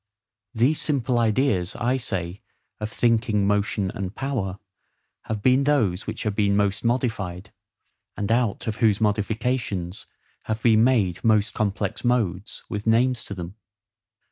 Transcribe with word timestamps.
These 0.55 0.81
simple 0.81 1.19
ideas, 1.19 1.75
I 1.75 1.97
say, 1.97 2.41
of 2.79 2.91
thinking, 2.91 3.45
motion, 3.45 3.91
and 3.91 4.15
power, 4.15 4.57
have 5.25 5.43
been 5.43 5.63
those 5.63 6.07
which 6.07 6.23
have 6.23 6.35
been 6.35 6.55
most 6.55 6.83
modified; 6.83 7.53
and 8.17 8.31
out 8.31 8.65
of 8.65 8.77
whose 8.77 8.99
modifications 8.99 10.07
have 10.45 10.63
been 10.63 10.83
made 10.83 11.23
most 11.23 11.53
complex 11.53 12.03
modes, 12.03 12.63
with 12.67 12.87
names 12.87 13.23
to 13.25 13.35
them. 13.35 13.57